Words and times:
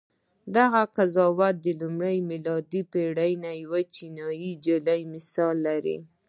دغه 0.57 0.81
قضاوت 0.95 1.55
د 1.65 1.67
لومړۍ 1.81 2.17
میلادي 2.29 2.81
پېړۍ 2.91 3.31
یوې 3.63 3.83
چینایي 3.95 4.51
نجلۍ 4.57 5.01
مثال 5.13 5.55
لري. 5.67 5.97